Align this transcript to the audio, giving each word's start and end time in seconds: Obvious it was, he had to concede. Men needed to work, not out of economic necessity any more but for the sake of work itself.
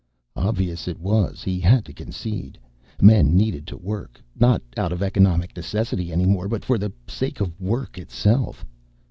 Obvious 0.35 0.87
it 0.87 0.99
was, 0.99 1.43
he 1.43 1.59
had 1.59 1.85
to 1.85 1.93
concede. 1.93 2.57
Men 2.99 3.35
needed 3.37 3.67
to 3.67 3.77
work, 3.77 4.19
not 4.35 4.63
out 4.75 4.91
of 4.91 5.03
economic 5.03 5.55
necessity 5.55 6.11
any 6.11 6.25
more 6.25 6.47
but 6.47 6.65
for 6.65 6.79
the 6.79 6.91
sake 7.07 7.39
of 7.39 7.61
work 7.61 7.99
itself. 7.99 8.65